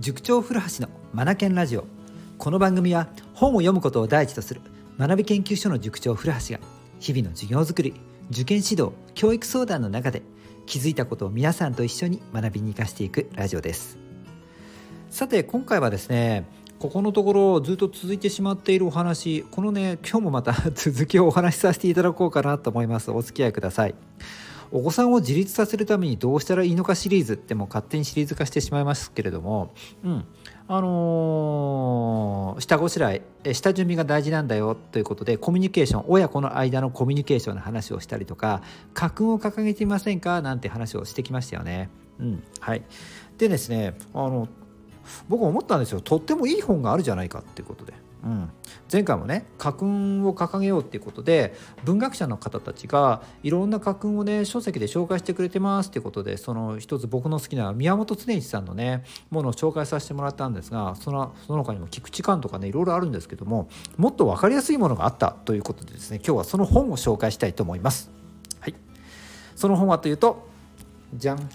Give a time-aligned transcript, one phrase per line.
[0.00, 1.84] 塾長古橋のマナケンラジオ。
[2.38, 4.62] この番組は本を読むことを第一とする
[4.98, 6.60] 学び研究所の塾長古橋が
[7.00, 7.92] 日々の授業づくり
[8.30, 10.22] 受験指導教育相談の中で
[10.64, 13.98] 気づいたことを皆さんと一緒に学びに生かしていくラジオです。
[15.10, 16.46] さて今回はですね
[16.78, 23.10] ここのところずっと続いてしまっているお話このね今日もまた続きをお話しさせていただこうかなと思います。
[23.10, 23.94] お付き合いください。
[24.72, 29.72] お子さんを自立させるためにどうしたらいいのかシリーズってもう勝手にシリーズ化してしまいますけれども、
[30.04, 30.24] うん
[30.68, 33.22] あのー、下ごしらえ
[33.52, 38.62] 下準備が大事なんだよということでコミュニケーション親子の間のコミュニケーションの話をしたりとか
[38.94, 41.90] 家訓を掲げていませんかなんて話をしてきましたよね。
[42.20, 42.82] うん、はい
[43.38, 44.46] でですねあの
[45.28, 47.94] 僕思ったんですよとってもいい本があるじゃないかっていうことで。
[48.22, 48.50] うん、
[48.92, 68.10] 前回もね家訓を掲げようっていうことで文学者の方たちがいろんな家訓をね書籍で紹介してくれてますっていうことでその一つ僕の好きな宮本恒一さんのねものを紹介させてもらったんですがそのその他にも菊池寛とかねいろいろあるんですけどももっと分かりやすいものがあったということでですね今日はその本を紹介したいと思います。
[68.60, 68.74] はい、
[69.56, 70.46] その本はというと
[71.14, 71.48] じゃん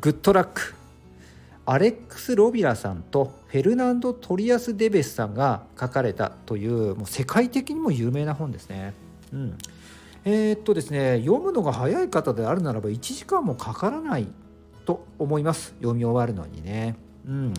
[0.00, 0.81] グッドラック。
[1.64, 8.94] アレックス・ロビラさんとフェルナンド・トリアス・デベスさんが書かれたというもう世界的にも有名な本ですね。
[9.32, 9.58] うん、
[10.24, 14.26] えー、っとですね読むのが早い方であるならば1時間もかからない
[14.84, 15.74] と思います。
[15.78, 16.96] 読み終わるのにね。
[17.26, 17.54] うん、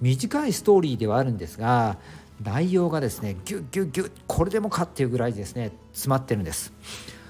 [0.00, 1.98] 短いストーリーではあるんですが
[2.40, 6.72] 内容がですねギュッギュッギュッこれでもかっていうぐらいですね詰まってるんです。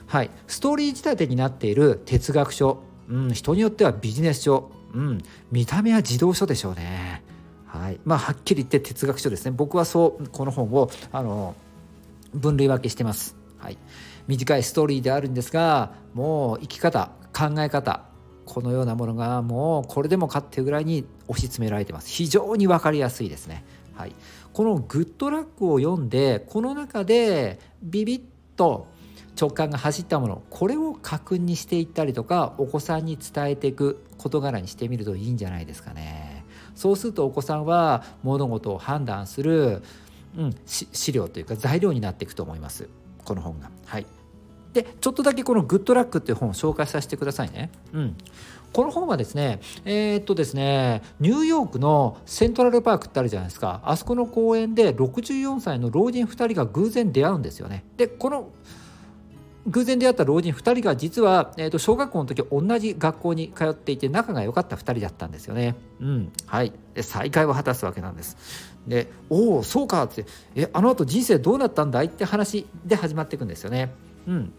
[0.07, 4.71] はい、ストーリー仕立てになっている哲学書、うん、人によってはビジネス書。
[4.95, 7.23] うん、見た目は児童書でしょうね。
[7.67, 9.51] はい、まあはっきり言って哲学書ですね。
[9.51, 11.55] 僕はそうこの本をあの
[12.35, 13.37] 分類分けしてます。
[13.59, 13.79] はい、
[14.27, 18.05] 短いストーリーであるんですが、もう生き方、考え方、
[18.47, 22.09] このようなものがもうこれでもかっていうぐらいに押し詰められてます。
[22.09, 23.65] 非常に分かりやすいですね。
[23.95, 24.15] はい、
[24.53, 28.23] このグッドラックを読んでこの中でビビッ
[28.57, 28.87] と
[29.39, 36.45] 直感が走ったものこれを確認していったりとかお子さんに伝えていく事柄にしてみるといいんじゃないですかね。
[36.75, 39.83] そうするとお子さんは物事を判断する、
[40.37, 42.89] うん、資料というか材料になっていくと思います
[43.25, 43.71] この本が。
[43.87, 44.07] はい
[44.73, 47.71] でちょっとだけこの「グッドラック」っていう本を紹介させてくださいね。
[47.93, 48.17] うん、
[48.73, 57.85] この本はですねえー、っとですねニューヨークのセントラルパークってあるじゃないですかあそこの公園で64歳の老人2人が偶然出会うんですよね。
[57.97, 58.51] でこの
[59.69, 65.77] 偶然出会った老人2人が実は、えー、と小学校の時同じ学校に通っていて仲が良かった2人だったんですよね。
[66.01, 68.37] うん、はいで再会を果たすわけなんです。
[68.87, 70.25] で「おおそうか」って
[70.57, 73.93] 「えあのあと人生どうなったんだい?」って話で始まっていくんですよね。
[74.27, 74.53] うん、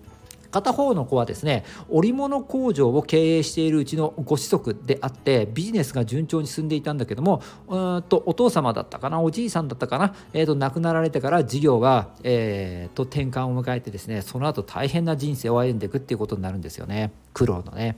[0.52, 17.98] 片方の子はですね織物工場を経営しているうちのご子息であってビジネスが順調に進んでいたんだけどもうんとお父様だったかなおじいさんだったかな、えーと、亡くなられてから事業が、えーと、転換を迎えてですねその後大変な人生を歩んでいくっていうことになるんですよね苦労のね。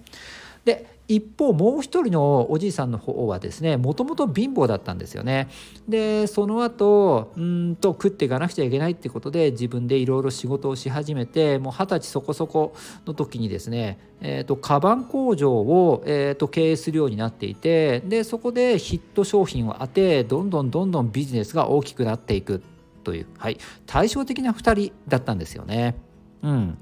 [0.66, 5.49] で一方もう一人のおじいさんの方はですねもともと貧乏だったんですよね。
[5.89, 12.73] でその後うんと食っていかなくちゃいけないってことで自分でいろいろ仕事をし始めてもう二十歳そこそこ
[13.05, 22.61] の時にですね、えーと、カバン工場を、えーと、経営するようになっていてでそこでヒット商品を当てどんどんどんどんビジネスが大きくなっていく
[23.03, 25.95] という、はい、対照的な2人だったんですよね。
[26.41, 26.78] うん、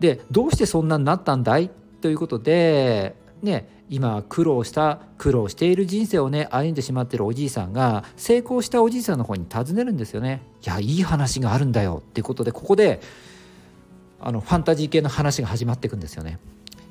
[0.00, 1.70] でどうしてそんなになったんだい？
[2.04, 10.42] ということでね今苦労した苦労している人生をね歩んでしまってるおじいさんが成功したおじいさんの方に尋ねるんですよね。
[10.62, 13.00] いやいい話があるんだよっていうことでここで
[14.20, 16.40] あのファンタジー系の話が始まっていくんですよね。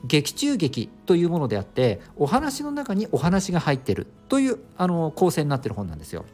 [0.04, 6.26] 劇中劇というものであってお話の中にお話が入ってるというあの構成になってる本なんですよ。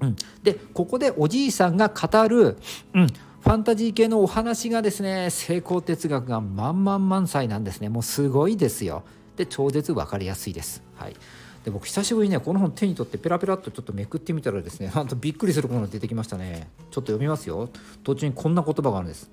[0.00, 2.56] うん、でここでおじいさんが語る、
[2.92, 3.06] うん、
[3.40, 7.88] ファンタジー系のお話がですね成功哲学が満々満載なんですね。
[7.88, 9.02] もうすごいですよ。
[9.36, 10.82] で超絶分かりやすいです。
[10.94, 11.16] はい。
[11.64, 16.68] で僕久しぶりにねこの本手に取ってペラペラっとちょっとめくってみたらですね なんとびっくりするものが出てきましたね。
[16.78, 17.70] ちょっと読みますよ。
[18.04, 19.30] 途中にこんな言葉があるんです。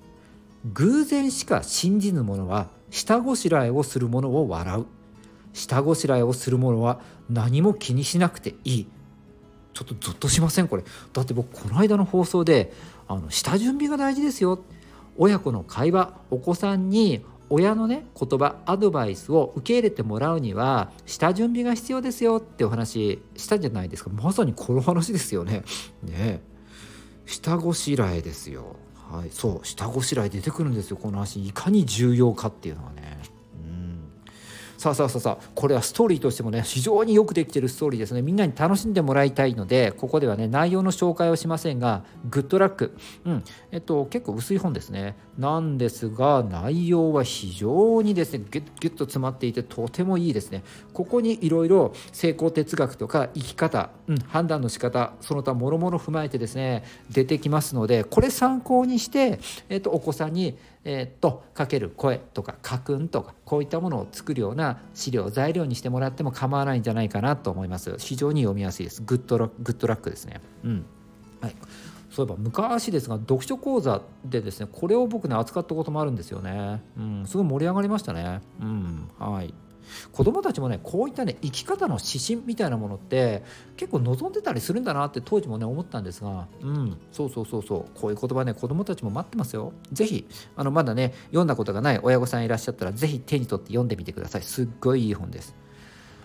[0.72, 4.86] 偶然しか信じぬ者は下ごしらえをする者を笑う。
[5.52, 8.86] 下ごしらえをする者は何も気にしなくていい。
[9.78, 10.68] ちょっとゾッとしません？
[10.68, 10.84] これ。
[11.12, 12.72] だって僕この間の放送で
[13.06, 14.58] あの下準備が大事ですよ。
[15.16, 24.10] 親子の会話お子さんに親のね言葉アドバイスを受け入れてもらうには下準備が必要ですよってお話したじゃないですか。
[24.10, 25.62] まさにこの話ですよね。
[26.02, 26.42] ね
[27.24, 28.76] 下ごしらえですよ。
[29.10, 30.96] はい、そう下ごしらえ出てくるんですよ。
[30.96, 33.18] この話いかに重要かっていうのはね。
[34.78, 38.22] さあさあさあさあこれはストーリーとしてもね非常によくできてるストーリーですね。
[38.22, 42.96] みんなに楽しんでもらいたいのでここではね内容の紹介をしませんがグッドラック。
[43.24, 43.44] うん。
[43.72, 45.16] えっと結構薄い本ですね。
[45.36, 50.62] なんですが内容は非常にですねギュッギュッと詰まっていてとてもいいですね。
[50.92, 67.96] ここにいろいろ成功哲学とか生き方、うん、判断の仕方その他もろもろ踏まえてですね出てきますのでこれ参考にして、えっと、お子さんにえー、っとかける声とか家訓とかこういったものを作るような資料材料にしてもらっても構わないんじゃないかなと思います。
[67.98, 69.02] 非常に読みやすいです。
[69.02, 70.40] グッドラグッドラックですね。
[70.64, 70.86] うん。
[71.40, 71.56] はい。
[72.10, 76.82] そういえば昔ですが読書講座でですねこれを僕ね扱ったこともあるんですよね。
[76.96, 77.26] うん。
[77.26, 78.40] すごい盛り上がりましたね。
[78.60, 79.08] うん。
[79.18, 79.54] はい。
[80.12, 83.42] 子供たちもねこういったね生き方の指針みたいなものって
[83.76, 89.72] 結構望んでたりするんだなって当時もね思ったんですがうんそうそうそうそうこういう言葉ね子供たちも待ってますよ。
[89.92, 90.26] 是非
[90.56, 94.42] あのまだね読んだことがない親御さんいらっしゃったら是非手に取って読んでみてください。
[94.42, 95.54] すっごいいい本です。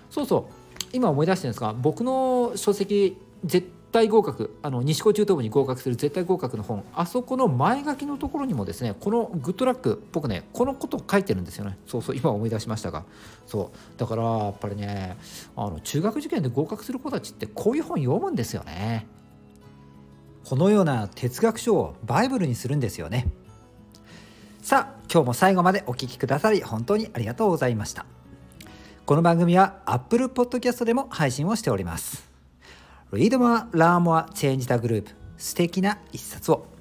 [0.10, 0.54] そうそう
[0.92, 6.84] 今思い出してるんですが僕の書籍絶対合格あの西高中等部に合格する絶対合格の本。
[6.96, 11.78] あそこの前書きのところにもですねこのグッドラック僕ねこのことを書いてるんですよね。
[11.86, 13.04] そうそう今思い出しましたが。
[13.46, 14.00] そう。
[14.00, 15.16] だからやっぱりね
[15.56, 19.06] あの中学受験で合格する子たちってこういう本読むんですよね。
[20.44, 23.28] このような哲学書をバイブルにするんですよね。
[24.62, 28.06] さあ今日も最後までお聴きくださり本当にありがとうございました。
[29.06, 32.33] この番組は Apple Podcast でも配信をしております。
[33.14, 35.06] Read More, Learn More, Change the Group
[35.38, 36.73] 素敵な一冊を